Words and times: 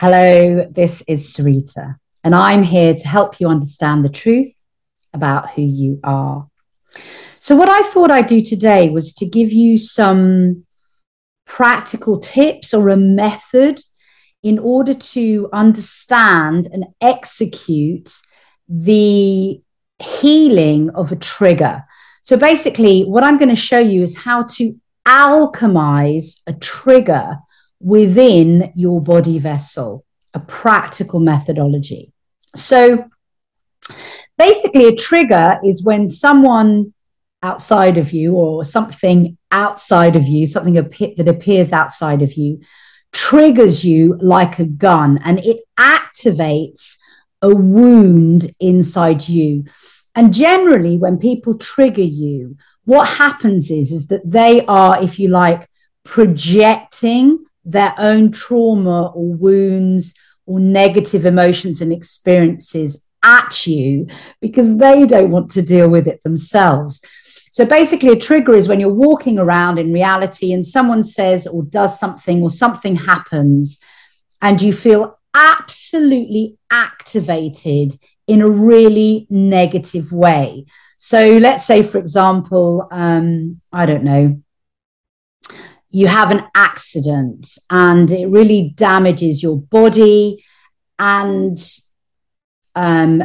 Hello, 0.00 0.64
this 0.70 1.02
is 1.08 1.26
Sarita, 1.26 1.96
and 2.22 2.32
I'm 2.32 2.62
here 2.62 2.94
to 2.94 3.08
help 3.08 3.40
you 3.40 3.48
understand 3.48 4.04
the 4.04 4.08
truth 4.08 4.54
about 5.12 5.50
who 5.50 5.62
you 5.62 5.98
are. 6.04 6.46
So, 7.40 7.56
what 7.56 7.68
I 7.68 7.82
thought 7.82 8.12
I'd 8.12 8.28
do 8.28 8.40
today 8.40 8.90
was 8.90 9.12
to 9.14 9.26
give 9.26 9.52
you 9.52 9.76
some 9.76 10.64
practical 11.46 12.20
tips 12.20 12.72
or 12.72 12.90
a 12.90 12.96
method 12.96 13.80
in 14.44 14.60
order 14.60 14.94
to 14.94 15.48
understand 15.52 16.68
and 16.72 16.86
execute 17.00 18.08
the 18.68 19.60
healing 19.98 20.90
of 20.90 21.10
a 21.10 21.16
trigger. 21.16 21.82
So, 22.22 22.36
basically, 22.36 23.02
what 23.02 23.24
I'm 23.24 23.36
going 23.36 23.48
to 23.48 23.56
show 23.56 23.80
you 23.80 24.04
is 24.04 24.16
how 24.16 24.44
to 24.44 24.80
alchemize 25.04 26.40
a 26.46 26.52
trigger 26.52 27.38
within 27.80 28.72
your 28.74 29.00
body 29.00 29.38
vessel, 29.38 30.04
a 30.34 30.40
practical 30.40 31.20
methodology. 31.20 32.12
So 32.54 33.08
basically, 34.36 34.86
a 34.86 34.94
trigger 34.94 35.58
is 35.64 35.84
when 35.84 36.08
someone 36.08 36.92
outside 37.42 37.96
of 37.98 38.12
you 38.12 38.34
or 38.34 38.64
something 38.64 39.36
outside 39.52 40.16
of 40.16 40.24
you, 40.24 40.46
something 40.46 40.74
that 40.74 41.28
appears 41.28 41.72
outside 41.72 42.22
of 42.22 42.34
you, 42.34 42.60
triggers 43.12 43.84
you 43.84 44.18
like 44.20 44.58
a 44.58 44.64
gun 44.64 45.18
and 45.24 45.38
it 45.38 45.58
activates 45.78 46.98
a 47.40 47.54
wound 47.54 48.52
inside 48.60 49.28
you. 49.28 49.64
And 50.14 50.34
generally, 50.34 50.98
when 50.98 51.18
people 51.18 51.56
trigger 51.56 52.02
you, 52.02 52.56
what 52.84 53.06
happens 53.06 53.70
is, 53.70 53.92
is 53.92 54.08
that 54.08 54.28
they 54.28 54.64
are, 54.66 55.02
if 55.02 55.18
you 55.18 55.28
like, 55.28 55.68
projecting 56.04 57.44
their 57.68 57.94
own 57.98 58.32
trauma 58.32 59.08
or 59.08 59.34
wounds 59.34 60.14
or 60.46 60.58
negative 60.58 61.26
emotions 61.26 61.80
and 61.80 61.92
experiences 61.92 63.06
at 63.22 63.66
you 63.66 64.06
because 64.40 64.78
they 64.78 65.06
don't 65.06 65.30
want 65.30 65.50
to 65.50 65.62
deal 65.62 65.90
with 65.90 66.06
it 66.06 66.22
themselves. 66.22 67.00
So 67.52 67.64
basically, 67.64 68.10
a 68.10 68.16
trigger 68.16 68.54
is 68.54 68.68
when 68.68 68.80
you're 68.80 68.92
walking 68.92 69.38
around 69.38 69.78
in 69.78 69.92
reality 69.92 70.52
and 70.52 70.64
someone 70.64 71.04
says 71.04 71.46
or 71.46 71.62
does 71.64 71.98
something 71.98 72.42
or 72.42 72.50
something 72.50 72.94
happens 72.94 73.80
and 74.40 74.62
you 74.62 74.72
feel 74.72 75.18
absolutely 75.34 76.56
activated 76.70 77.94
in 78.26 78.42
a 78.42 78.48
really 78.48 79.26
negative 79.30 80.12
way. 80.12 80.64
So 80.98 81.38
let's 81.38 81.64
say, 81.64 81.82
for 81.82 81.98
example, 81.98 82.88
um, 82.90 83.60
I 83.72 83.86
don't 83.86 84.04
know, 84.04 84.42
you 85.90 86.06
have 86.06 86.30
an 86.30 86.44
accident 86.54 87.56
and 87.70 88.10
it 88.10 88.28
really 88.28 88.72
damages 88.76 89.42
your 89.42 89.58
body 89.58 90.44
and 90.98 91.58
um, 92.74 93.22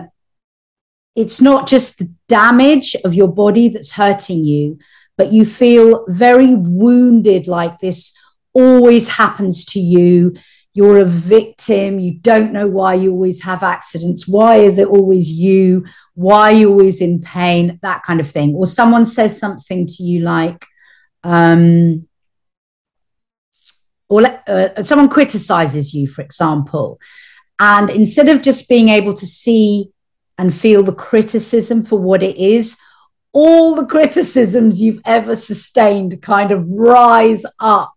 it's 1.16 1.42
not 1.42 1.67
just 1.67 2.00
the 2.00 2.11
damage 2.28 2.95
of 3.03 3.14
your 3.14 3.28
body 3.28 3.67
that's 3.67 3.92
hurting 3.92 4.44
you 4.44 4.78
but 5.17 5.31
you 5.31 5.45
feel 5.45 6.05
very 6.08 6.55
wounded 6.55 7.47
like 7.47 7.80
this 7.80 8.17
always 8.53 9.09
happens 9.09 9.66
to 9.66 9.80
you. 9.80 10.36
You're 10.73 11.00
a 11.00 11.05
victim. 11.05 12.00
You 12.00 12.16
don't 12.16 12.52
know 12.52 12.67
why 12.67 12.95
you 12.95 13.11
always 13.11 13.44
have 13.44 13.61
accidents. 13.61 14.27
Why 14.27 14.58
is 14.58 14.80
it 14.80 14.88
always 14.88 15.31
you? 15.31 15.86
Why 16.16 16.52
are 16.52 16.55
you 16.55 16.72
always 16.72 17.02
in 17.02 17.22
pain? 17.22 17.80
That 17.83 18.03
kind 18.03 18.20
of 18.20 18.30
thing. 18.30 18.55
Or 18.55 18.66
someone 18.66 19.05
says 19.05 19.39
something 19.39 19.86
to 19.86 20.03
you 20.03 20.22
like 20.22 20.65
um, 21.23 22.08
or 24.09 24.23
uh, 24.47 24.83
someone 24.83 25.09
criticizes 25.09 25.93
you, 25.93 26.08
for 26.08 26.21
example, 26.21 26.99
and 27.59 27.89
instead 27.89 28.30
of 28.30 28.41
just 28.41 28.67
being 28.67 28.89
able 28.89 29.14
to 29.14 29.25
see 29.25 29.89
and 30.37 30.53
feel 30.53 30.83
the 30.83 30.93
criticism 30.93 31.83
for 31.83 31.97
what 31.97 32.23
it 32.23 32.36
is, 32.37 32.77
all 33.31 33.75
the 33.75 33.86
criticisms 33.95 34.81
you've 34.81 35.02
ever 35.05 35.36
sustained 35.36 36.21
kind 36.21 36.52
of 36.52 36.67
rise 36.67 37.45
up 37.59 37.93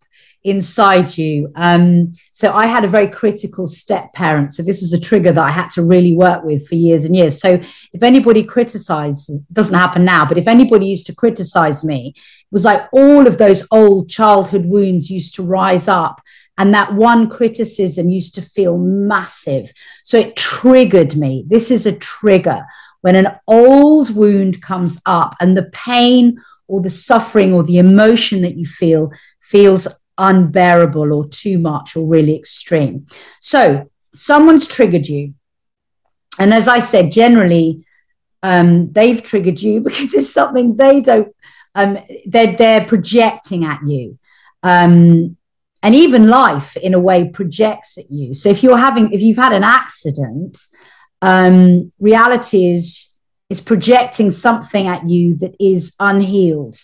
inside 0.47 1.19
you. 1.19 1.51
Um, 1.57 2.13
so 2.33 2.53
I 2.53 2.67
had 2.67 2.85
a 2.85 2.89
very 2.89 3.09
critical 3.09 3.67
step 3.67 4.13
parent. 4.13 4.55
So 4.55 4.63
this 4.63 4.81
was 4.81 4.93
a 4.93 5.01
trigger 5.01 5.33
that 5.33 5.45
I 5.45 5.51
had 5.51 5.71
to 5.71 5.83
really 5.83 6.15
work 6.15 6.45
with 6.45 6.67
for 6.69 6.77
years 6.77 7.05
and 7.05 7.15
years. 7.15 7.41
So 7.41 7.61
if 7.93 8.03
anybody 8.03 8.43
criticizes, 8.43 9.43
doesn't 9.53 9.75
happen 9.75 10.05
now, 10.05 10.25
but 10.27 10.39
if 10.39 10.49
anybody 10.49 10.87
used 10.87 11.07
to 11.07 11.15
criticize 11.15 11.85
me, 11.85 12.13
it 12.17 12.53
was 12.53 12.65
like 12.65 12.89
all 12.93 13.27
of 13.27 13.39
those 13.39 13.67
old 13.71 14.09
childhood 14.09 14.67
wounds 14.67 15.11
used 15.11 15.35
to 15.35 15.43
rise 15.43 15.89
up. 15.89 16.21
And 16.59 16.73
that 16.73 16.95
one 16.95 17.29
criticism 17.29 18.09
used 18.09 18.35
to 18.37 18.43
feel 18.43 18.79
massive. 18.79 19.71
So 20.05 20.19
it 20.19 20.37
triggered 20.37 21.15
me. 21.17 21.45
This 21.47 21.71
is 21.71 21.85
a 21.85 21.99
trigger 21.99 22.65
when 23.03 23.15
an 23.15 23.29
old 23.47 24.15
wound 24.15 24.63
comes 24.63 25.01
up 25.07 25.35
and 25.41 25.57
the 25.57 25.71
pain 25.73 26.39
or 26.67 26.81
the 26.81 26.91
suffering 26.91 27.53
or 27.53 27.63
the 27.63 27.79
emotion 27.79 28.43
that 28.43 28.57
you 28.57 28.67
feel 28.67 29.11
feels 29.41 29.87
unbearable 30.19 31.13
or 31.13 31.29
too 31.29 31.59
much 31.59 31.97
or 31.97 32.07
really 32.07 32.37
extreme. 32.37 33.07
So 33.41 33.91
someone's 34.15 34.67
triggered 34.67 35.07
you. 35.07 35.35
And 36.39 36.53
as 36.53 36.69
I 36.69 36.79
said, 36.79 37.13
generally, 37.13 37.87
um, 38.43 38.93
they've 38.93 39.23
triggered 39.23 39.61
you 39.61 39.81
because 39.87 40.15
it's 40.15 40.33
something 40.33 40.77
they 40.77 41.01
don't, 41.01 41.35
um, 41.75 41.99
they're, 42.27 42.57
they're 42.57 42.87
projecting 42.87 43.65
at 43.65 43.81
you. 43.87 44.19
Um, 44.63 45.37
and 45.83 45.95
even 45.95 46.29
life, 46.29 46.77
in 46.77 46.95
a 46.95 46.99
way, 46.99 47.29
projects 47.29 47.97
at 47.99 48.11
you. 48.11 48.35
So 48.35 48.49
if 48.49 48.63
you're 48.63 48.79
having, 48.79 49.13
if 49.13 49.21
you've 49.21 49.37
had 49.37 49.53
an 49.53 49.63
accident, 49.63 50.59
um, 51.23 51.93
reality 51.99 52.75
is 52.75 53.13
is 53.49 53.61
projecting 53.61 54.31
something 54.31 54.89
at 54.89 55.09
you 55.09 55.37
that 55.37 55.55
is 55.61 55.95
unhealed. 56.01 56.77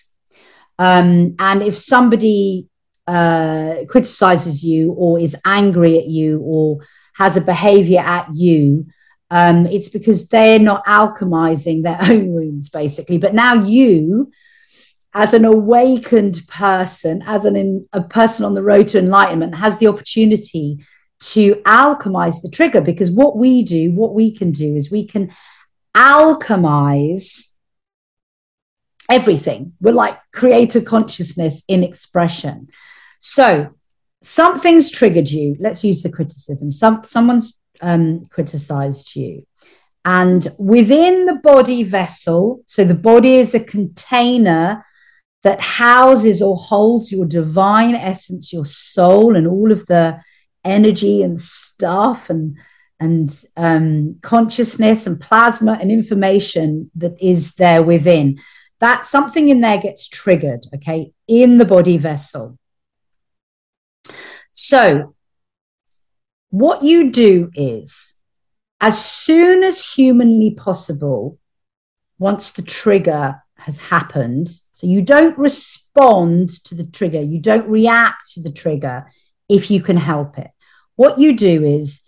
Um, 0.79 1.35
and 1.39 1.63
if 1.63 1.77
somebody 1.77 2.69
uh, 3.07 3.77
criticizes 3.89 4.65
you 4.65 4.93
or 4.93 5.19
is 5.19 5.41
angry 5.45 5.99
at 5.99 6.07
you 6.07 6.41
or 6.41 6.79
has 7.15 7.37
a 7.37 7.41
behavior 7.41 8.01
at 8.01 8.29
you, 8.35 8.87
um, 9.31 9.67
it's 9.67 9.89
because 9.89 10.29
they're 10.29 10.59
not 10.59 10.85
alchemizing 10.85 11.83
their 11.83 11.99
own 12.03 12.33
wounds, 12.33 12.69
basically. 12.69 13.19
But 13.19 13.35
now 13.35 13.55
you, 13.55 14.31
as 15.15 15.35
an 15.35 15.45
awakened 15.45 16.43
person, 16.49 17.23
as 17.27 17.45
an 17.45 17.89
a 17.93 18.03
person 18.03 18.45
on 18.45 18.55
the 18.55 18.63
road 18.63 18.89
to 18.89 18.99
enlightenment, 18.99 19.55
has 19.55 19.79
the 19.79 19.87
opportunity 19.87 20.85
to 21.21 21.55
alchemize 21.67 22.43
the 22.43 22.51
trigger. 22.51 22.81
Because 22.81 23.11
what 23.11 23.37
we 23.37 23.63
do, 23.63 23.93
what 23.93 24.15
we 24.15 24.37
can 24.37 24.53
do, 24.53 24.77
is 24.77 24.91
we 24.91 25.07
can 25.07 25.33
alchemize 25.97 27.53
everything. 29.11 29.73
We're 29.81 29.93
like 29.93 30.19
creator 30.33 30.81
consciousness 30.81 31.63
in 31.69 31.83
expression. 31.83 32.69
So 33.23 33.73
something's 34.21 34.91
triggered 34.91 35.31
you. 35.31 35.57
Let's 35.61 35.85
use 35.85 36.03
the 36.03 36.11
criticism. 36.11 36.73
Some 36.73 37.05
someone's 37.05 37.57
um, 37.81 38.27
criticized 38.27 39.15
you. 39.15 39.47
And 40.05 40.53
within 40.59 41.27
the 41.27 41.37
body 41.37 41.85
vessel, 41.85 42.65
so 42.67 42.85
the 42.85 42.95
body 42.95 43.37
is 43.37 43.55
a 43.55 43.61
container 43.61 44.85
that 45.45 45.61
houses 45.61 46.43
or 46.43 46.57
holds 46.57 47.13
your 47.13 47.25
divine 47.25 47.95
essence, 47.95 48.53
your 48.53 48.65
soul, 48.65 49.37
and 49.37 49.47
all 49.47 49.71
of 49.71 49.87
the 49.87 50.21
energy 50.65 51.23
and 51.23 51.41
stuff 51.41 52.29
and 52.29 52.59
and 52.99 53.45
um, 53.57 54.17
consciousness 54.21 55.07
and 55.07 55.21
plasma 55.21 55.79
and 55.81 55.93
information 55.93 56.91
that 56.97 57.21
is 57.21 57.55
there 57.55 57.85
within. 57.85 58.41
That 58.81 59.07
something 59.07 59.49
in 59.49 59.61
there 59.61 59.79
gets 59.79 60.09
triggered, 60.09 60.67
okay, 60.75 61.13
in 61.29 61.59
the 61.59 61.65
body 61.65 61.99
vessel. 61.99 62.59
So, 64.53 65.15
what 66.51 66.83
you 66.83 67.11
do 67.11 67.51
is, 67.55 68.15
as 68.81 69.03
soon 69.03 69.63
as 69.63 69.85
humanly 69.85 70.55
possible, 70.55 71.39
once 72.19 72.53
the 72.53 72.63
trigger 72.63 73.43
has 73.57 73.79
happened, 73.79 74.51
so 74.75 74.87
you 74.87 75.03
don't 75.03 75.39
respond 75.39 76.51
to 76.65 76.75
the 76.75 76.85
trigger, 76.85 77.21
you 77.21 77.41
don't 77.41 77.69
react 77.69 78.33
to 78.35 78.43
the 78.43 78.53
trigger 78.53 79.07
if 79.49 79.71
you 79.71 79.81
can 79.81 79.97
help 79.97 80.39
it. 80.39 80.51
What 80.97 81.19
you 81.19 81.37
do 81.37 81.65
is, 81.65 82.03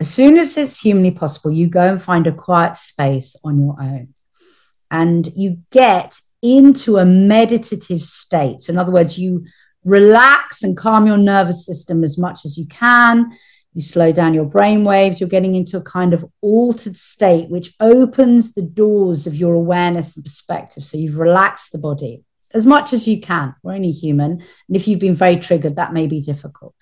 as 0.00 0.12
soon 0.12 0.36
as 0.36 0.56
it's 0.56 0.80
humanly 0.80 1.12
possible, 1.12 1.50
you 1.50 1.68
go 1.68 1.82
and 1.82 2.02
find 2.02 2.26
a 2.26 2.32
quiet 2.32 2.76
space 2.76 3.36
on 3.44 3.60
your 3.60 3.76
own 3.80 4.14
and 4.90 5.30
you 5.34 5.58
get 5.70 6.18
into 6.42 6.98
a 6.98 7.04
meditative 7.04 8.02
state. 8.02 8.60
So, 8.60 8.72
in 8.72 8.78
other 8.78 8.92
words, 8.92 9.18
you 9.18 9.46
relax 9.86 10.62
and 10.62 10.76
calm 10.76 11.06
your 11.06 11.16
nervous 11.16 11.64
system 11.64 12.04
as 12.04 12.18
much 12.18 12.44
as 12.44 12.58
you 12.58 12.66
can. 12.66 13.30
You 13.72 13.82
slow 13.82 14.10
down 14.10 14.34
your 14.34 14.44
brain 14.44 14.84
waves. 14.84 15.20
You're 15.20 15.28
getting 15.28 15.54
into 15.54 15.76
a 15.76 15.82
kind 15.82 16.12
of 16.12 16.24
altered 16.40 16.96
state, 16.96 17.48
which 17.48 17.74
opens 17.78 18.52
the 18.52 18.62
doors 18.62 19.26
of 19.26 19.34
your 19.34 19.54
awareness 19.54 20.16
and 20.16 20.24
perspective. 20.24 20.84
So 20.84 20.98
you've 20.98 21.18
relaxed 21.18 21.72
the 21.72 21.78
body 21.78 22.24
as 22.52 22.66
much 22.66 22.92
as 22.92 23.06
you 23.06 23.20
can. 23.20 23.54
We're 23.62 23.74
only 23.74 23.90
human. 23.90 24.32
And 24.32 24.76
if 24.76 24.88
you've 24.88 24.98
been 24.98 25.14
very 25.14 25.36
triggered, 25.36 25.76
that 25.76 25.92
may 25.92 26.06
be 26.06 26.20
difficult. 26.20 26.74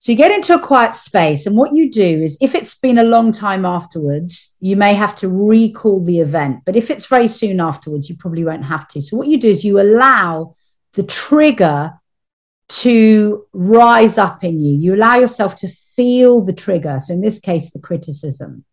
So 0.00 0.10
you 0.10 0.18
get 0.18 0.32
into 0.32 0.56
a 0.56 0.58
quiet 0.58 0.94
space, 0.94 1.46
and 1.46 1.56
what 1.56 1.76
you 1.76 1.88
do 1.88 2.22
is 2.22 2.36
if 2.40 2.56
it's 2.56 2.74
been 2.74 2.98
a 2.98 3.04
long 3.04 3.30
time 3.30 3.64
afterwards, 3.64 4.56
you 4.58 4.74
may 4.74 4.94
have 4.94 5.14
to 5.18 5.28
recall 5.28 6.02
the 6.02 6.18
event. 6.18 6.62
But 6.66 6.74
if 6.74 6.90
it's 6.90 7.06
very 7.06 7.28
soon 7.28 7.60
afterwards, 7.60 8.10
you 8.10 8.16
probably 8.16 8.42
won't 8.42 8.64
have 8.64 8.88
to. 8.88 9.00
So 9.00 9.16
what 9.16 9.28
you 9.28 9.38
do 9.38 9.48
is 9.48 9.64
you 9.64 9.80
allow 9.80 10.56
the 10.94 11.04
trigger 11.04 11.92
to 12.80 13.46
rise 13.52 14.18
up 14.18 14.44
in 14.44 14.58
you. 14.60 14.78
You 14.78 14.94
allow 14.94 15.16
yourself 15.16 15.56
to 15.56 15.68
feel 15.68 16.42
the 16.42 16.52
trigger. 16.52 16.98
So 17.00 17.12
in 17.14 17.20
this 17.20 17.38
case, 17.38 17.70
the 17.70 17.78
criticism. 17.78 18.64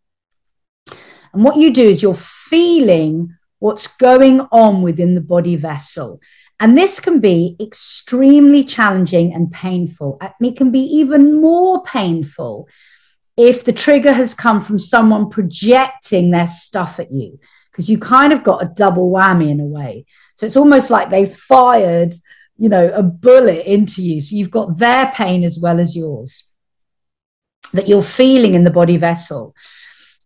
And 1.33 1.43
what 1.43 1.57
you 1.57 1.71
do 1.71 1.83
is 1.83 2.01
you're 2.01 2.13
feeling 2.13 3.35
what's 3.59 3.87
going 3.87 4.41
on 4.51 4.81
within 4.81 5.15
the 5.15 5.21
body 5.21 5.55
vessel. 5.55 6.21
And 6.61 6.77
this 6.77 6.99
can 6.99 7.19
be 7.19 7.55
extremely 7.59 8.63
challenging 8.63 9.33
and 9.33 9.51
painful. 9.51 10.17
It 10.41 10.57
can 10.57 10.71
be 10.71 10.79
even 10.79 11.41
more 11.41 11.83
painful 11.83 12.67
if 13.37 13.63
the 13.63 13.73
trigger 13.73 14.11
has 14.11 14.33
come 14.33 14.61
from 14.61 14.79
someone 14.79 15.29
projecting 15.29 16.31
their 16.31 16.47
stuff 16.47 16.99
at 16.99 17.11
you, 17.11 17.39
because 17.71 17.89
you 17.89 17.97
kind 17.97 18.33
of 18.33 18.43
got 18.43 18.63
a 18.63 18.73
double 18.75 19.11
whammy 19.11 19.49
in 19.49 19.59
a 19.61 19.65
way. 19.65 20.05
So 20.35 20.45
it's 20.45 20.57
almost 20.57 20.89
like 20.89 21.09
they 21.09 21.25
fired, 21.25 22.13
you 22.59 22.69
know, 22.69 22.91
a 22.93 23.01
bullet 23.01 23.65
into 23.65 24.03
you. 24.03 24.21
So 24.21 24.35
you've 24.35 24.51
got 24.51 24.77
their 24.77 25.11
pain 25.13 25.43
as 25.43 25.57
well 25.59 25.79
as 25.79 25.95
yours 25.95 26.43
that 27.73 27.87
you're 27.87 28.01
feeling 28.01 28.53
in 28.53 28.63
the 28.63 28.71
body 28.71 28.97
vessel. 28.97 29.55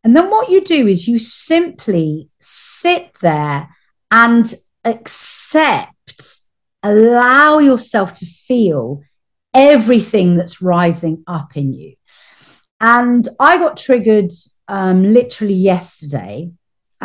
And 0.03 0.15
then 0.15 0.30
what 0.30 0.50
you 0.50 0.62
do 0.62 0.88
is 0.88 1.07
you 1.07 1.19
simply 1.19 2.30
sit 2.39 3.13
there 3.21 3.69
and 4.12 4.53
accept 4.83 5.94
allow 6.83 7.59
yourself 7.59 8.15
to 8.15 8.25
feel 8.25 9.01
everything 9.53 10.36
that's 10.36 10.62
rising 10.62 11.24
up 11.27 11.56
in 11.56 11.74
you. 11.74 11.95
And 12.79 13.27
I 13.39 13.57
got 13.57 13.77
triggered 13.77 14.31
um, 14.68 15.03
literally 15.03 15.53
yesterday. 15.53 16.51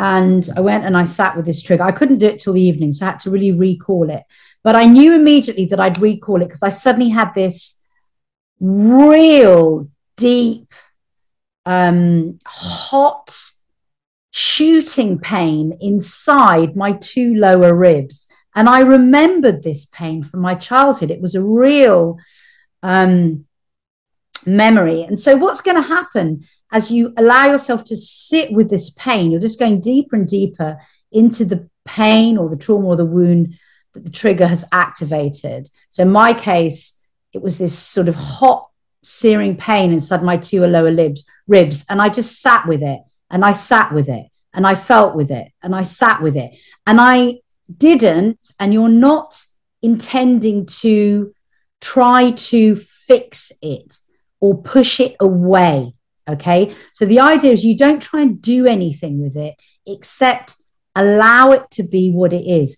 And 0.01 0.49
I 0.55 0.61
went 0.61 0.85
and 0.85 0.95
I 0.95 1.03
sat 1.03 1.35
with 1.35 1.45
this 1.45 1.61
trigger. 1.61 1.83
I 1.83 1.91
couldn't 1.91 2.19
do 2.19 2.27
it 2.27 2.39
till 2.39 2.53
the 2.53 2.61
evening, 2.61 2.93
so 2.93 3.05
I 3.05 3.09
had 3.11 3.19
to 3.21 3.29
really 3.29 3.51
recall 3.51 4.09
it. 4.09 4.23
But 4.63 4.77
I 4.77 4.85
knew 4.85 5.13
immediately 5.13 5.65
that 5.65 5.79
I'd 5.81 6.01
recall 6.01 6.41
it 6.41 6.45
because 6.45 6.63
I 6.63 6.69
suddenly 6.69 7.09
had 7.09 7.33
this 7.33 7.83
real 8.61 9.89
deep, 10.15 10.73
um, 11.65 12.39
hot 12.45 13.37
shooting 14.31 15.19
pain 15.19 15.77
inside 15.81 16.77
my 16.77 16.93
two 16.93 17.35
lower 17.35 17.75
ribs. 17.75 18.29
And 18.55 18.69
I 18.69 18.79
remembered 18.79 19.63
this 19.63 19.85
pain 19.85 20.23
from 20.23 20.39
my 20.39 20.55
childhood. 20.55 21.11
It 21.11 21.19
was 21.19 21.35
a 21.35 21.43
real 21.43 22.19
um, 22.83 23.45
memory. 24.45 25.03
And 25.03 25.19
so, 25.19 25.37
what's 25.37 25.61
going 25.61 25.75
to 25.75 25.87
happen 25.87 26.43
as 26.71 26.91
you 26.91 27.13
allow 27.17 27.45
yourself 27.45 27.83
to 27.85 27.95
sit 27.95 28.51
with 28.51 28.69
this 28.69 28.89
pain? 28.91 29.31
You're 29.31 29.41
just 29.41 29.59
going 29.59 29.79
deeper 29.79 30.15
and 30.15 30.27
deeper 30.27 30.77
into 31.11 31.45
the 31.45 31.69
pain 31.85 32.37
or 32.37 32.49
the 32.49 32.57
trauma 32.57 32.87
or 32.87 32.95
the 32.95 33.05
wound 33.05 33.55
that 33.93 34.03
the 34.03 34.11
trigger 34.11 34.47
has 34.47 34.65
activated. 34.71 35.69
So, 35.89 36.03
in 36.03 36.11
my 36.11 36.33
case, 36.33 37.05
it 37.33 37.41
was 37.41 37.57
this 37.57 37.77
sort 37.77 38.07
of 38.07 38.15
hot, 38.15 38.69
searing 39.03 39.57
pain 39.57 39.91
inside 39.91 40.23
my 40.23 40.37
two 40.37 40.65
lower 40.65 40.93
ribs, 40.93 41.23
ribs, 41.47 41.85
and 41.89 42.01
I 42.01 42.09
just 42.09 42.41
sat 42.41 42.67
with 42.67 42.81
it, 42.83 43.01
and 43.29 43.43
I 43.43 43.53
sat 43.53 43.93
with 43.93 44.09
it, 44.09 44.27
and 44.53 44.65
I 44.65 44.75
felt 44.75 45.15
with 45.15 45.31
it, 45.31 45.51
and 45.61 45.75
I 45.75 45.83
sat 45.83 46.21
with 46.21 46.35
it, 46.35 46.57
and 46.85 46.99
I 46.99 47.39
didn't 47.77 48.51
and 48.59 48.73
you're 48.73 48.89
not 48.89 49.39
intending 49.81 50.65
to 50.65 51.33
try 51.81 52.31
to 52.31 52.75
fix 52.75 53.51
it 53.61 53.95
or 54.39 54.61
push 54.61 54.99
it 54.99 55.15
away. 55.19 55.93
Okay. 56.27 56.73
So 56.93 57.05
the 57.05 57.19
idea 57.19 57.51
is 57.51 57.65
you 57.65 57.77
don't 57.77 58.01
try 58.01 58.21
and 58.21 58.41
do 58.41 58.67
anything 58.67 59.21
with 59.21 59.35
it 59.35 59.55
except 59.87 60.57
allow 60.95 61.51
it 61.51 61.69
to 61.71 61.83
be 61.83 62.11
what 62.11 62.33
it 62.33 62.45
is. 62.45 62.77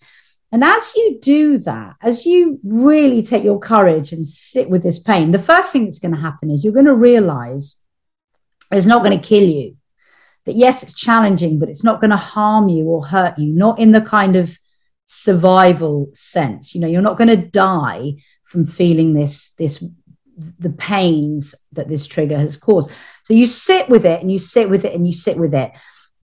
And 0.54 0.64
as 0.64 0.94
you 0.96 1.20
do 1.22 1.58
that, 1.60 1.96
as 2.02 2.26
you 2.26 2.60
really 2.64 3.24
take 3.24 3.44
your 3.44 3.60
courage 3.60 4.12
and 4.12 4.28
sit 4.28 4.70
with 4.70 4.84
this 4.84 5.00
pain, 5.00 5.32
the 5.32 5.40
first 5.40 5.72
thing 5.72 5.86
that's 5.86 6.00
going 6.00 6.14
to 6.14 6.20
happen 6.20 6.52
is 6.52 6.64
you're 6.64 6.74
going 6.74 6.86
to 6.86 6.94
realize 6.94 7.76
it's 8.72 8.86
not 8.86 9.04
going 9.04 9.18
to 9.18 9.28
kill 9.28 9.44
you. 9.44 9.78
That 10.46 10.56
yes, 10.56 10.84
it's 10.84 10.94
challenging, 10.94 11.60
but 11.60 11.70
it's 11.70 11.84
not 11.84 12.02
going 12.02 12.12
to 12.12 12.18
harm 12.18 12.68
you 12.68 12.86
or 12.86 13.06
hurt 13.06 13.38
you, 13.38 13.54
not 13.54 13.80
in 13.80 13.92
the 13.92 14.02
kind 14.02 14.36
of 14.36 14.58
survival 15.06 16.10
sense. 16.14 16.74
You 16.74 16.82
know, 16.82 16.88
you're 16.88 17.02
not 17.02 17.18
going 17.18 17.28
to 17.30 17.38
die 17.38 18.14
from 18.44 18.66
feeling 18.66 19.14
this 19.14 19.52
this 19.52 19.84
the 20.60 20.70
pains 20.70 21.56
that 21.74 21.88
this 21.88 22.08
trigger 22.08 22.38
has 22.38 22.58
caused. 22.58 22.92
So 23.26 23.34
you 23.34 23.48
sit 23.48 23.90
with 23.90 24.06
it 24.06 24.22
and 24.22 24.32
you 24.32 24.40
sit 24.40 24.70
with 24.70 24.86
it 24.86 24.94
and 24.94 25.06
you 25.06 25.14
sit 25.14 25.38
with 25.38 25.54
it. 25.54 25.72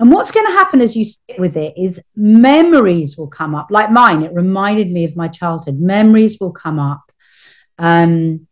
And 0.00 0.12
what's 0.12 0.30
going 0.30 0.46
to 0.46 0.52
happen 0.52 0.80
as 0.80 0.96
you 0.96 1.04
sit 1.04 1.38
with 1.38 1.56
it 1.56 1.74
is 1.76 2.04
memories 2.14 3.16
will 3.16 3.28
come 3.28 3.54
up, 3.54 3.68
like 3.70 3.90
mine. 3.90 4.22
It 4.22 4.32
reminded 4.32 4.90
me 4.90 5.04
of 5.04 5.16
my 5.16 5.28
childhood. 5.28 5.80
Memories 5.80 6.38
will 6.40 6.52
come 6.52 6.78
up. 6.78 7.02
Um, 7.78 8.46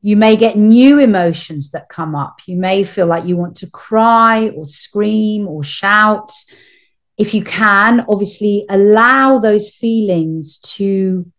you 0.00 0.16
may 0.16 0.36
get 0.36 0.56
new 0.56 0.98
emotions 0.98 1.72
that 1.72 1.88
come 1.88 2.14
up. 2.14 2.40
You 2.46 2.56
may 2.56 2.84
feel 2.84 3.06
like 3.06 3.26
you 3.26 3.36
want 3.36 3.56
to 3.56 3.70
cry 3.70 4.48
or 4.50 4.64
scream 4.64 5.46
or 5.46 5.62
shout 5.62 6.32
if 7.18 7.34
you 7.34 7.42
can, 7.42 8.06
obviously 8.08 8.64
allow 8.70 9.40
those 9.40 9.70
feelings 9.70 10.58
to 10.58 11.30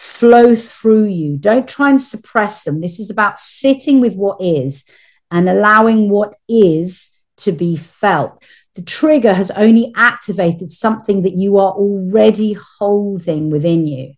flow 0.00 0.54
through 0.54 1.04
you. 1.04 1.36
Don't 1.36 1.68
try 1.68 1.90
and 1.90 2.00
suppress 2.00 2.64
them. 2.64 2.80
This 2.80 2.98
is 2.98 3.10
about 3.10 3.38
sitting 3.38 4.00
with 4.00 4.14
what 4.14 4.40
is 4.40 4.86
and 5.30 5.46
allowing 5.46 6.08
what 6.08 6.32
is 6.48 7.10
to 7.36 7.52
be 7.52 7.76
felt. 7.76 8.42
The 8.76 8.82
trigger 8.82 9.34
has 9.34 9.50
only 9.50 9.92
activated 9.94 10.70
something 10.70 11.22
that 11.24 11.34
you 11.34 11.58
are 11.58 11.72
already 11.72 12.56
holding 12.78 13.50
within 13.50 13.86
you. 13.86 14.14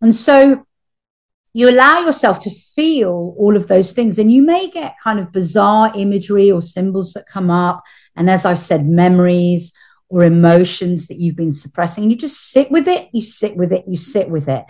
And 0.00 0.14
so 0.14 0.64
you 1.52 1.68
allow 1.68 2.00
yourself 2.00 2.40
to 2.40 2.50
feel 2.50 3.34
all 3.38 3.54
of 3.54 3.66
those 3.66 3.92
things, 3.92 4.18
and 4.18 4.32
you 4.32 4.40
may 4.40 4.70
get 4.70 4.94
kind 5.04 5.20
of 5.20 5.30
bizarre 5.30 5.92
imagery 5.94 6.50
or 6.50 6.62
symbols 6.62 7.12
that 7.12 7.26
come 7.26 7.50
up. 7.50 7.82
And 8.16 8.30
as 8.30 8.46
I've 8.46 8.58
said, 8.58 8.86
memories 8.86 9.74
or 10.08 10.24
emotions 10.24 11.08
that 11.08 11.18
you've 11.18 11.36
been 11.36 11.52
suppressing. 11.52 12.04
And 12.04 12.10
you 12.10 12.16
just 12.16 12.50
sit 12.50 12.70
with 12.70 12.88
it, 12.88 13.10
you 13.12 13.20
sit 13.20 13.58
with 13.58 13.72
it, 13.72 13.84
you 13.86 13.98
sit 13.98 14.30
with 14.30 14.48
it. 14.48 14.64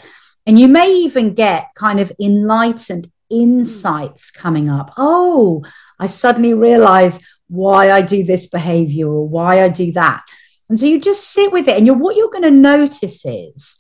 And 0.47 0.59
you 0.59 0.69
may 0.69 0.91
even 0.91 1.35
get 1.35 1.69
kind 1.75 2.01
of 2.01 2.13
enlightened 2.21 3.11
insights 3.31 4.31
coming 4.31 4.69
up. 4.69 4.93
Oh, 4.97 5.65
I 5.99 6.07
suddenly 6.07 6.55
realize 6.55 7.21
why 7.49 7.91
I 7.91 8.03
do 8.03 8.25
this 8.25 8.49
behavior 8.49 9.09
or 9.09 9.29
why 9.29 9.63
I 9.63 9.69
do 9.69 9.93
that. 9.93 10.23
And 10.69 10.79
so 10.79 10.87
you 10.87 11.01
just 11.01 11.31
sit 11.31 11.53
with 11.53 11.69
it. 11.69 11.77
And 11.77 11.87
you're, 11.87 11.97
what 11.97 12.17
you're 12.17 12.31
going 12.31 12.43
to 12.43 12.51
notice 12.51 13.25
is, 13.25 13.79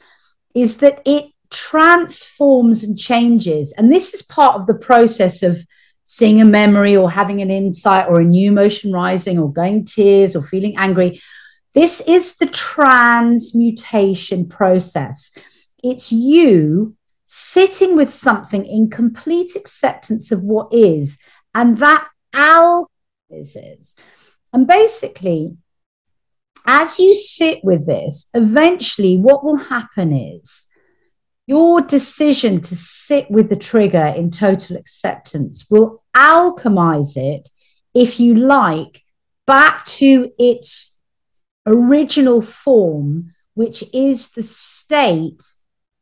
is 0.54 0.78
that 0.78 1.00
it 1.04 1.26
transforms 1.50 2.84
and 2.84 2.98
changes. 2.98 3.72
And 3.76 3.90
this 3.90 4.14
is 4.14 4.22
part 4.22 4.56
of 4.56 4.66
the 4.66 4.74
process 4.74 5.42
of 5.42 5.58
seeing 6.04 6.40
a 6.40 6.44
memory 6.44 6.96
or 6.96 7.10
having 7.10 7.40
an 7.40 7.50
insight 7.50 8.08
or 8.08 8.20
a 8.20 8.24
new 8.24 8.50
emotion 8.50 8.92
rising 8.92 9.38
or 9.38 9.52
going 9.52 9.84
tears 9.84 10.36
or 10.36 10.42
feeling 10.42 10.76
angry 10.76 11.20
this 11.74 12.02
is 12.02 12.36
the 12.36 12.46
transmutation 12.46 14.48
process. 14.48 15.30
It's 15.82 16.12
you 16.12 16.96
sitting 17.26 17.96
with 17.96 18.12
something 18.12 18.64
in 18.66 18.90
complete 18.90 19.56
acceptance 19.56 20.30
of 20.30 20.42
what 20.42 20.72
is, 20.72 21.18
and 21.54 21.78
that 21.78 22.08
alchemizes. 22.34 23.94
And 24.52 24.66
basically, 24.66 25.56
as 26.66 26.98
you 26.98 27.14
sit 27.14 27.64
with 27.64 27.86
this, 27.86 28.28
eventually 28.34 29.16
what 29.16 29.42
will 29.42 29.56
happen 29.56 30.12
is 30.12 30.66
your 31.46 31.80
decision 31.80 32.60
to 32.60 32.76
sit 32.76 33.30
with 33.30 33.48
the 33.48 33.56
trigger 33.56 34.12
in 34.16 34.30
total 34.30 34.76
acceptance 34.76 35.66
will 35.68 36.04
alchemize 36.14 37.16
it, 37.16 37.48
if 37.94 38.20
you 38.20 38.34
like, 38.34 39.02
back 39.46 39.84
to 39.84 40.30
its 40.38 40.96
original 41.66 42.40
form, 42.40 43.32
which 43.54 43.82
is 43.92 44.30
the 44.30 44.42
state 44.42 45.42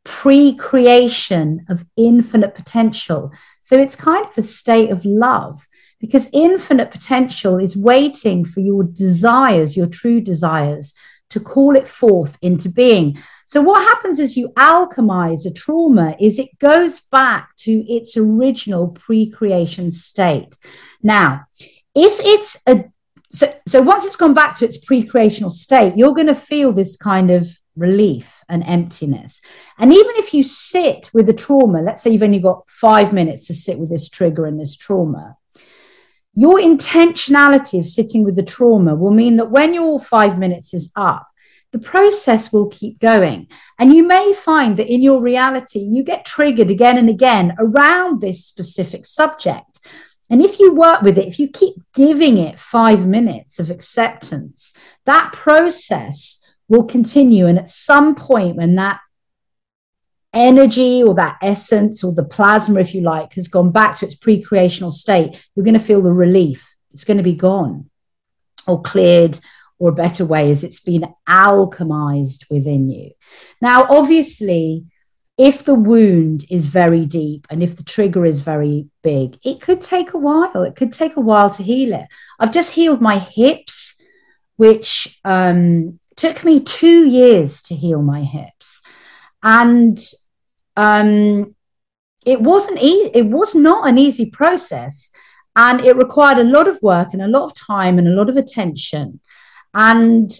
pre 0.03 0.53
creation 0.55 1.65
of 1.69 1.85
infinite 1.97 2.55
potential. 2.55 3.31
So 3.61 3.77
it's 3.77 3.95
kind 3.95 4.25
of 4.25 4.37
a 4.37 4.41
state 4.41 4.89
of 4.89 5.05
love 5.05 5.67
because 5.99 6.29
infinite 6.33 6.91
potential 6.91 7.57
is 7.57 7.77
waiting 7.77 8.43
for 8.43 8.59
your 8.59 8.83
desires, 8.83 9.77
your 9.77 9.85
true 9.85 10.19
desires, 10.19 10.93
to 11.29 11.39
call 11.39 11.75
it 11.75 11.87
forth 11.87 12.37
into 12.41 12.69
being. 12.69 13.17
So 13.45 13.61
what 13.61 13.81
happens 13.83 14.19
as 14.19 14.35
you 14.35 14.49
alchemize 14.57 15.45
a 15.45 15.53
trauma 15.53 16.15
is 16.19 16.39
it 16.39 16.57
goes 16.59 17.01
back 17.01 17.55
to 17.57 17.71
its 17.71 18.17
original 18.17 18.89
pre-creation 18.89 19.91
state. 19.91 20.57
Now, 21.01 21.45
if 21.95 22.19
it's 22.19 22.61
a 22.67 22.85
so, 23.33 23.47
so 23.65 23.81
once 23.81 24.05
it's 24.05 24.17
gone 24.17 24.33
back 24.33 24.55
to 24.55 24.65
its 24.65 24.77
pre-creational 24.77 25.51
state, 25.51 25.93
you're 25.95 26.13
going 26.13 26.27
to 26.27 26.35
feel 26.35 26.73
this 26.73 26.97
kind 26.97 27.31
of 27.31 27.47
relief 27.75 28.43
and 28.49 28.63
emptiness. 28.65 29.41
And 29.77 29.91
even 29.91 30.11
if 30.15 30.33
you 30.33 30.43
sit 30.43 31.09
with 31.13 31.25
the 31.25 31.33
trauma, 31.33 31.81
let's 31.81 32.01
say 32.01 32.11
you've 32.11 32.23
only 32.23 32.39
got 32.39 32.69
five 32.69 33.13
minutes 33.13 33.47
to 33.47 33.53
sit 33.53 33.79
with 33.79 33.89
this 33.89 34.09
trigger 34.09 34.45
and 34.45 34.59
this 34.59 34.75
trauma, 34.75 35.37
your 36.33 36.59
intentionality 36.59 37.79
of 37.79 37.85
sitting 37.85 38.23
with 38.23 38.35
the 38.35 38.43
trauma 38.43 38.95
will 38.95 39.11
mean 39.11 39.35
that 39.35 39.51
when 39.51 39.73
your 39.73 39.99
five 39.99 40.37
minutes 40.37 40.73
is 40.73 40.91
up, 40.95 41.27
the 41.71 41.79
process 41.79 42.51
will 42.51 42.67
keep 42.67 42.99
going. 42.99 43.47
And 43.79 43.93
you 43.93 44.05
may 44.05 44.33
find 44.33 44.77
that 44.77 44.91
in 44.91 45.01
your 45.01 45.21
reality, 45.21 45.79
you 45.79 46.03
get 46.03 46.25
triggered 46.25 46.69
again 46.69 46.97
and 46.97 47.09
again 47.09 47.55
around 47.57 48.19
this 48.19 48.45
specific 48.45 49.05
subject. 49.05 49.79
And 50.29 50.41
if 50.41 50.59
you 50.59 50.73
work 50.73 51.01
with 51.01 51.17
it, 51.17 51.27
if 51.27 51.39
you 51.39 51.49
keep 51.49 51.75
giving 51.93 52.37
it 52.37 52.59
five 52.59 53.05
minutes 53.05 53.59
of 53.59 53.69
acceptance, 53.69 54.73
that 55.05 55.31
process 55.33 56.40
will 56.71 56.85
continue. 56.85 57.47
And 57.47 57.59
at 57.59 57.67
some 57.67 58.15
point, 58.15 58.55
when 58.55 58.75
that 58.75 59.01
energy 60.33 61.03
or 61.03 61.13
that 61.15 61.37
essence 61.41 62.01
or 62.01 62.13
the 62.13 62.23
plasma, 62.23 62.79
if 62.79 62.95
you 62.95 63.01
like, 63.01 63.33
has 63.33 63.49
gone 63.49 63.71
back 63.71 63.97
to 63.97 64.05
its 64.05 64.15
pre 64.15 64.41
creational 64.41 64.89
state, 64.89 65.37
you're 65.53 65.65
going 65.65 65.77
to 65.77 65.85
feel 65.85 66.01
the 66.01 66.13
relief. 66.13 66.73
It's 66.93 67.03
going 67.03 67.17
to 67.17 67.23
be 67.23 67.33
gone 67.33 67.89
or 68.65 68.81
cleared, 68.81 69.37
or 69.79 69.89
a 69.89 69.93
better 69.93 70.23
way 70.23 70.49
is 70.49 70.63
it's 70.63 70.79
been 70.79 71.13
alchemized 71.27 72.49
within 72.49 72.89
you. 72.89 73.11
Now, 73.61 73.85
obviously, 73.89 74.85
if 75.37 75.65
the 75.65 75.75
wound 75.75 76.45
is 76.49 76.67
very 76.67 77.05
deep 77.05 77.47
and 77.49 77.61
if 77.61 77.75
the 77.75 77.83
trigger 77.83 78.25
is 78.25 78.39
very 78.39 78.87
big, 79.01 79.37
it 79.43 79.59
could 79.59 79.81
take 79.81 80.13
a 80.13 80.17
while. 80.17 80.63
It 80.63 80.77
could 80.77 80.93
take 80.93 81.17
a 81.17 81.21
while 81.21 81.49
to 81.49 81.63
heal 81.63 81.93
it. 81.93 82.07
I've 82.39 82.53
just 82.53 82.75
healed 82.75 83.01
my 83.01 83.17
hips, 83.19 84.01
which 84.55 85.19
um, 85.25 85.99
took 86.21 86.43
me 86.43 86.59
two 86.59 87.07
years 87.07 87.63
to 87.63 87.75
heal 87.75 88.01
my 88.03 88.23
hips. 88.23 88.83
And 89.41 89.99
um, 90.77 91.55
it 92.27 92.39
wasn't 92.39 92.79
easy. 92.79 93.09
It 93.15 93.25
was 93.25 93.55
not 93.55 93.89
an 93.89 93.97
easy 93.97 94.29
process. 94.29 95.11
And 95.55 95.81
it 95.81 95.95
required 95.95 96.37
a 96.37 96.43
lot 96.43 96.67
of 96.67 96.79
work 96.83 97.09
and 97.11 97.23
a 97.23 97.27
lot 97.27 97.45
of 97.45 97.55
time 97.55 97.97
and 97.97 98.07
a 98.07 98.11
lot 98.11 98.29
of 98.29 98.37
attention. 98.37 99.19
And 99.73 100.31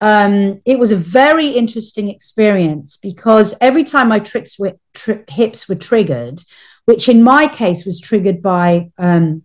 um, 0.00 0.60
it 0.64 0.80
was 0.80 0.90
a 0.90 0.96
very 0.96 1.46
interesting 1.46 2.08
experience 2.08 2.96
because 2.96 3.54
every 3.60 3.84
time 3.84 4.08
my 4.08 4.18
tricks 4.18 4.58
were, 4.58 4.74
tri- 4.94 5.22
hips 5.28 5.68
were 5.68 5.76
triggered, 5.76 6.42
which 6.86 7.08
in 7.08 7.22
my 7.22 7.46
case 7.46 7.86
was 7.86 8.00
triggered 8.00 8.42
by 8.42 8.90
um, 8.98 9.44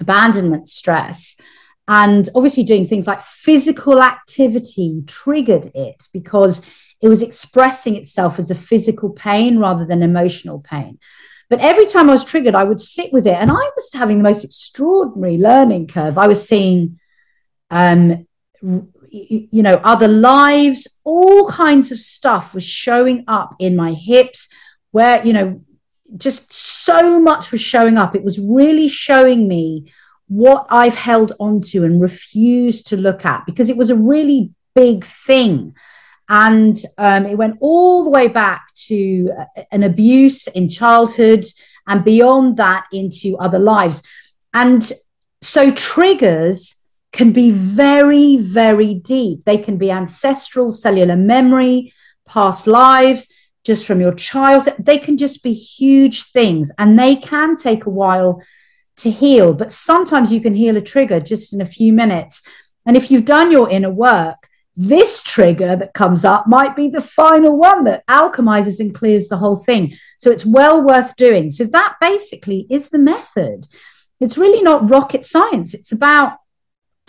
abandonment 0.00 0.68
stress, 0.68 1.36
and 1.88 2.28
obviously 2.34 2.62
doing 2.62 2.86
things 2.86 3.06
like 3.06 3.22
physical 3.22 4.02
activity 4.02 5.02
triggered 5.06 5.72
it 5.74 6.06
because 6.12 6.62
it 7.00 7.08
was 7.08 7.22
expressing 7.22 7.96
itself 7.96 8.38
as 8.38 8.50
a 8.50 8.54
physical 8.54 9.10
pain 9.10 9.58
rather 9.58 9.86
than 9.86 10.02
emotional 10.02 10.60
pain. 10.60 10.98
But 11.48 11.60
every 11.60 11.86
time 11.86 12.10
I 12.10 12.12
was 12.12 12.24
triggered, 12.24 12.54
I 12.54 12.64
would 12.64 12.78
sit 12.78 13.10
with 13.12 13.26
it, 13.26 13.34
and 13.34 13.50
I 13.50 13.54
was 13.54 13.90
having 13.94 14.18
the 14.18 14.24
most 14.24 14.44
extraordinary 14.44 15.38
learning 15.38 15.86
curve. 15.86 16.18
I 16.18 16.26
was 16.26 16.46
seeing 16.46 17.00
um, 17.70 18.26
you 19.10 19.62
know, 19.62 19.80
other 19.84 20.08
lives, 20.08 20.86
all 21.04 21.48
kinds 21.48 21.92
of 21.92 22.00
stuff 22.00 22.54
was 22.54 22.64
showing 22.64 23.24
up 23.28 23.54
in 23.58 23.76
my 23.76 23.92
hips, 23.92 24.48
where, 24.90 25.24
you 25.24 25.32
know, 25.32 25.64
just 26.16 26.52
so 26.52 27.18
much 27.20 27.50
was 27.50 27.60
showing 27.60 27.96
up. 27.96 28.14
It 28.14 28.24
was 28.24 28.38
really 28.38 28.88
showing 28.88 29.46
me 29.48 29.92
what 30.28 30.66
I've 30.70 30.94
held 30.94 31.32
onto 31.40 31.84
and 31.84 32.00
refused 32.00 32.88
to 32.88 32.96
look 32.96 33.24
at 33.24 33.44
because 33.46 33.70
it 33.70 33.76
was 33.76 33.90
a 33.90 33.96
really 33.96 34.52
big 34.74 35.04
thing. 35.04 35.74
And 36.28 36.78
um, 36.98 37.24
it 37.24 37.38
went 37.38 37.56
all 37.60 38.04
the 38.04 38.10
way 38.10 38.28
back 38.28 38.68
to 38.86 39.30
an 39.72 39.82
abuse 39.82 40.46
in 40.46 40.68
childhood 40.68 41.46
and 41.86 42.04
beyond 42.04 42.58
that 42.58 42.86
into 42.92 43.36
other 43.38 43.58
lives. 43.58 44.02
And 44.52 44.90
so 45.40 45.70
triggers 45.70 46.76
can 47.12 47.32
be 47.32 47.50
very, 47.50 48.36
very 48.36 48.94
deep. 48.94 49.44
They 49.44 49.56
can 49.56 49.78
be 49.78 49.90
ancestral 49.90 50.70
cellular 50.70 51.16
memory, 51.16 51.94
past 52.26 52.66
lives, 52.66 53.28
just 53.64 53.86
from 53.86 54.00
your 54.00 54.14
childhood. 54.14 54.74
They 54.78 54.98
can 54.98 55.16
just 55.16 55.42
be 55.42 55.54
huge 55.54 56.24
things 56.24 56.70
and 56.78 56.98
they 56.98 57.16
can 57.16 57.56
take 57.56 57.86
a 57.86 57.90
while 57.90 58.42
to 58.98 59.10
heal. 59.10 59.54
But 59.54 59.72
sometimes 59.72 60.32
you 60.32 60.40
can 60.40 60.54
heal 60.54 60.76
a 60.76 60.80
trigger 60.80 61.20
just 61.20 61.52
in 61.52 61.60
a 61.60 61.66
few 61.66 61.92
minutes. 61.92 62.42
And 62.86 62.96
if 62.96 63.10
you've 63.10 63.24
done 63.24 63.50
your 63.50 63.68
inner 63.68 63.90
work, 63.90 64.48
this 64.76 65.24
trigger 65.24 65.74
that 65.74 65.92
comes 65.92 66.24
up 66.24 66.46
might 66.46 66.76
be 66.76 66.88
the 66.88 67.00
final 67.00 67.58
one 67.58 67.82
that 67.84 68.06
alchemizes 68.06 68.78
and 68.78 68.94
clears 68.94 69.26
the 69.28 69.36
whole 69.36 69.56
thing. 69.56 69.92
So 70.18 70.30
it's 70.30 70.46
well 70.46 70.86
worth 70.86 71.16
doing. 71.16 71.50
So 71.50 71.64
that 71.64 71.96
basically 72.00 72.66
is 72.70 72.90
the 72.90 72.98
method. 72.98 73.66
It's 74.20 74.38
really 74.38 74.62
not 74.62 74.88
rocket 74.88 75.24
science. 75.24 75.74
It's 75.74 75.90
about 75.90 76.38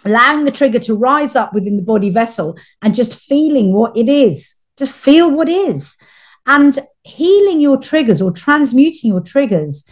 allowing 0.04 0.46
the 0.46 0.52
trigger 0.52 0.80
to 0.80 0.96
rise 0.96 1.36
up 1.36 1.54
within 1.54 1.78
the 1.78 1.84
body 1.84 2.10
vessel 2.10 2.58
and 2.82 2.96
just 2.96 3.20
feeling 3.20 3.74
what 3.74 3.96
it 3.96 4.10
is. 4.10 4.56
Just 4.78 4.94
feel 4.94 5.30
what 5.30 5.48
is. 5.48 5.96
And 6.48 6.80
healing 7.04 7.62
your 7.62 7.78
triggers 7.78 8.22
or 8.22 8.32
transmuting 8.32 9.12
your 9.12 9.22
triggers 9.22 9.86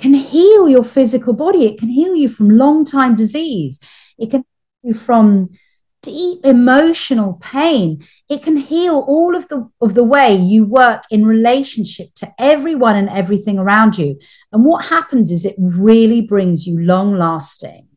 can 0.00 0.14
heal 0.14 0.68
your 0.68 0.84
physical 0.84 1.32
body. 1.32 1.66
It 1.66 1.78
can 1.78 1.88
heal 1.88 2.14
you 2.14 2.28
from 2.28 2.50
long 2.50 2.84
time 2.84 3.14
disease. 3.14 3.80
It 4.18 4.30
can 4.30 4.40
heal 4.40 4.92
you 4.92 4.94
from 4.94 5.48
deep 6.02 6.44
emotional 6.44 7.34
pain. 7.42 8.02
It 8.28 8.42
can 8.42 8.56
heal 8.56 9.04
all 9.06 9.36
of 9.36 9.48
the 9.48 9.68
of 9.80 9.94
the 9.94 10.04
way 10.04 10.34
you 10.34 10.64
work 10.64 11.04
in 11.10 11.26
relationship 11.26 12.14
to 12.16 12.32
everyone 12.38 12.96
and 12.96 13.08
everything 13.08 13.58
around 13.58 13.98
you. 13.98 14.18
And 14.52 14.64
what 14.64 14.86
happens 14.86 15.30
is 15.30 15.44
it 15.44 15.56
really 15.58 16.22
brings 16.22 16.66
you 16.66 16.80
long 16.80 17.16
lasting 17.16 17.88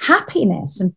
happiness 0.00 0.80
and 0.80 0.94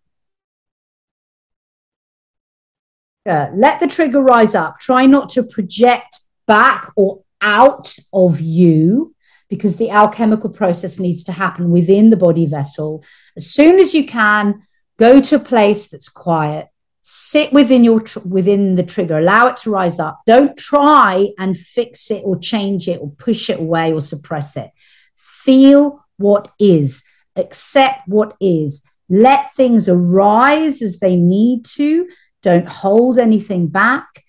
uh, 3.27 3.49
let 3.53 3.79
the 3.79 3.87
trigger 3.87 4.21
rise 4.21 4.55
up. 4.55 4.79
Try 4.79 5.05
not 5.05 5.29
to 5.29 5.43
project 5.43 6.19
back 6.47 6.91
or 6.95 7.23
out 7.41 7.95
of 8.13 8.39
you 8.41 9.15
because 9.51 9.75
the 9.75 9.89
alchemical 9.89 10.49
process 10.49 10.97
needs 10.97 11.25
to 11.25 11.33
happen 11.33 11.71
within 11.71 12.09
the 12.09 12.15
body 12.15 12.45
vessel. 12.45 13.03
As 13.35 13.51
soon 13.51 13.79
as 13.79 13.93
you 13.93 14.05
can, 14.05 14.61
go 14.97 15.19
to 15.19 15.35
a 15.35 15.39
place 15.39 15.89
that's 15.89 16.07
quiet. 16.07 16.69
Sit 17.01 17.51
within 17.51 17.83
your 17.83 17.99
tr- 17.99 18.19
within 18.19 18.75
the 18.75 18.83
trigger. 18.83 19.17
Allow 19.17 19.47
it 19.47 19.57
to 19.57 19.69
rise 19.69 19.99
up. 19.99 20.21
Don't 20.25 20.57
try 20.57 21.31
and 21.37 21.57
fix 21.57 22.09
it 22.11 22.23
or 22.23 22.39
change 22.39 22.87
it 22.87 23.01
or 23.01 23.11
push 23.11 23.49
it 23.49 23.59
away 23.59 23.91
or 23.91 23.99
suppress 23.99 24.55
it. 24.55 24.71
Feel 25.15 26.01
what 26.15 26.49
is. 26.57 27.03
Accept 27.35 28.07
what 28.07 28.37
is. 28.39 28.81
Let 29.09 29.53
things 29.53 29.89
arise 29.89 30.81
as 30.81 30.99
they 30.99 31.17
need 31.17 31.65
to. 31.75 32.07
Don't 32.41 32.69
hold 32.69 33.19
anything 33.19 33.67
back 33.67 34.23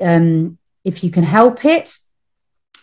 um, 0.00 0.56
if 0.82 1.04
you 1.04 1.10
can 1.10 1.24
help 1.24 1.66
it. 1.66 1.94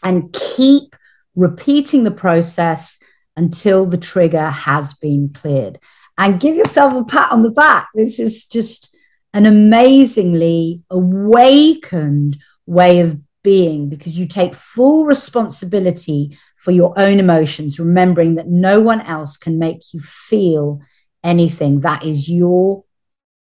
And 0.03 0.31
keep 0.33 0.95
repeating 1.35 2.03
the 2.03 2.11
process 2.11 2.99
until 3.35 3.85
the 3.85 3.97
trigger 3.97 4.49
has 4.49 4.93
been 4.93 5.29
cleared. 5.33 5.79
And 6.17 6.39
give 6.39 6.55
yourself 6.55 6.93
a 6.93 7.03
pat 7.03 7.31
on 7.31 7.41
the 7.41 7.49
back. 7.49 7.89
This 7.95 8.19
is 8.19 8.45
just 8.45 8.95
an 9.33 9.45
amazingly 9.45 10.83
awakened 10.89 12.37
way 12.67 12.99
of 12.99 13.19
being 13.43 13.89
because 13.89 14.17
you 14.17 14.27
take 14.27 14.53
full 14.53 15.05
responsibility 15.05 16.37
for 16.57 16.71
your 16.71 16.97
own 16.97 17.19
emotions, 17.19 17.79
remembering 17.79 18.35
that 18.35 18.47
no 18.47 18.79
one 18.79 19.01
else 19.01 19.37
can 19.37 19.59
make 19.59 19.93
you 19.93 19.99
feel 19.99 20.79
anything. 21.23 21.81
That 21.81 22.05
is 22.05 22.29
your 22.29 22.85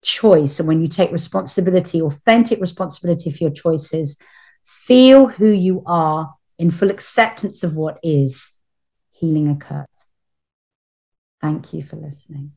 choice. 0.03 0.59
And 0.59 0.67
when 0.67 0.81
you 0.81 0.87
take 0.87 1.11
responsibility, 1.11 2.01
authentic 2.01 2.59
responsibility 2.59 3.31
for 3.31 3.45
your 3.45 3.53
choices, 3.53 4.17
feel 4.65 5.27
who 5.27 5.47
you 5.47 5.83
are 5.85 6.34
in 6.57 6.71
full 6.71 6.89
acceptance 6.89 7.63
of 7.63 7.75
what 7.75 7.99
is, 8.03 8.53
healing 9.11 9.49
occurs. 9.49 9.87
Thank 11.41 11.73
you 11.73 11.83
for 11.83 11.95
listening. 11.95 12.53